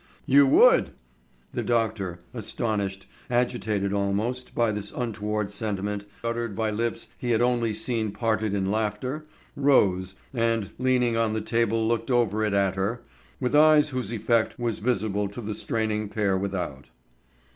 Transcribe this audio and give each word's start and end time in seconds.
"You 0.25 0.47
would!" 0.47 0.93
The 1.53 1.61
doctor, 1.61 2.21
astonished, 2.33 3.05
agitated 3.29 3.93
almost, 3.93 4.55
by 4.55 4.71
this 4.71 4.91
untoward 4.91 5.53
sentiment 5.53 6.07
uttered 6.23 6.55
by 6.55 6.71
lips 6.71 7.07
he 7.19 7.29
had 7.29 7.41
only 7.43 7.71
seen 7.75 8.11
parted 8.11 8.55
in 8.55 8.71
laughter, 8.71 9.27
rose, 9.55 10.15
and 10.33 10.71
leaning 10.79 11.17
on 11.17 11.33
the 11.33 11.39
table 11.41 11.87
looked 11.87 12.09
over 12.09 12.43
it 12.43 12.53
at 12.55 12.73
her, 12.73 13.03
with 13.39 13.55
eyes 13.55 13.89
whose 13.89 14.11
effect 14.11 14.55
only 14.57 14.69
was 14.71 14.79
visible 14.79 15.27
to 15.29 15.39
the 15.39 15.53
straining 15.53 16.09
pair 16.09 16.35
without. 16.35 16.89